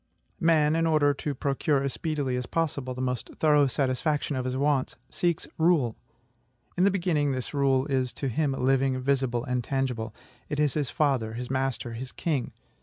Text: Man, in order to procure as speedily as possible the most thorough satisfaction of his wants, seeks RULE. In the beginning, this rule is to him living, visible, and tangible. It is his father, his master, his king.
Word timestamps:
Man, 0.39 0.75
in 0.75 0.87
order 0.87 1.13
to 1.13 1.35
procure 1.35 1.83
as 1.83 1.93
speedily 1.93 2.35
as 2.35 2.47
possible 2.47 2.95
the 2.95 3.03
most 3.03 3.29
thorough 3.35 3.67
satisfaction 3.67 4.35
of 4.35 4.45
his 4.45 4.57
wants, 4.57 4.95
seeks 5.09 5.45
RULE. 5.59 5.95
In 6.75 6.85
the 6.85 6.89
beginning, 6.89 7.33
this 7.33 7.53
rule 7.53 7.85
is 7.85 8.11
to 8.13 8.27
him 8.27 8.53
living, 8.53 8.99
visible, 8.99 9.45
and 9.45 9.63
tangible. 9.63 10.11
It 10.49 10.59
is 10.59 10.73
his 10.73 10.89
father, 10.89 11.33
his 11.33 11.51
master, 11.51 11.93
his 11.93 12.11
king. 12.11 12.51